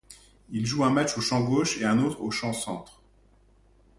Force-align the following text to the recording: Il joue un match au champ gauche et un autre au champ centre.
Il 0.49 0.65
joue 0.65 0.83
un 0.83 0.89
match 0.89 1.15
au 1.15 1.21
champ 1.21 1.41
gauche 1.41 1.77
et 1.79 1.85
un 1.85 1.99
autre 1.99 2.21
au 2.21 2.31
champ 2.31 2.53
centre. 2.53 3.03